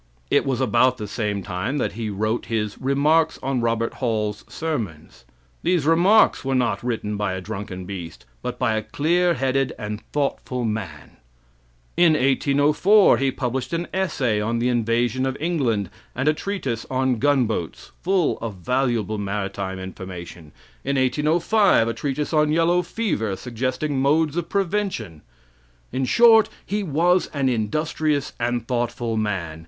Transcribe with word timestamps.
It 0.31 0.47
was 0.47 0.59
about 0.59 0.97
the 0.97 1.07
same 1.07 1.43
time 1.43 1.77
that 1.77 1.91
he 1.91 2.09
wrote 2.09 2.47
his 2.47 2.75
"Remarks 2.81 3.37
on 3.43 3.61
Robert 3.61 3.93
Hall's 3.93 4.43
Sermons." 4.49 5.25
These 5.61 5.85
"Remarks" 5.85 6.43
were 6.43 6.55
not 6.55 6.81
written 6.81 7.17
by 7.17 7.33
a 7.33 7.39
drunken 7.39 7.85
beast, 7.85 8.25
but 8.41 8.57
by 8.57 8.73
a 8.75 8.81
clear 8.81 9.35
headed 9.35 9.73
and 9.77 10.01
thoughtful 10.11 10.65
man. 10.65 11.17
In 11.95 12.13
1804 12.13 13.17
he 13.17 13.29
published 13.29 13.73
an 13.73 13.87
essay 13.93 14.41
on 14.41 14.57
the 14.57 14.69
invasion 14.69 15.27
of 15.27 15.37
England 15.39 15.91
and 16.15 16.27
a 16.27 16.33
treatise 16.33 16.83
on 16.89 17.19
gun 17.19 17.45
boats, 17.45 17.91
full 18.01 18.39
of 18.39 18.55
valuable 18.55 19.19
maritime 19.19 19.77
information; 19.77 20.51
in 20.83 20.95
1805 20.97 21.87
a 21.89 21.93
treatise 21.93 22.33
on 22.33 22.51
yellow 22.51 22.81
fever, 22.81 23.35
suggesting 23.35 23.99
modes 24.01 24.35
of 24.35 24.49
prevention. 24.49 25.21
In 25.91 26.05
short, 26.05 26.49
he 26.65 26.81
was 26.81 27.27
an 27.35 27.47
industrious 27.47 28.33
and 28.39 28.67
thoughtful 28.67 29.15
man. 29.15 29.59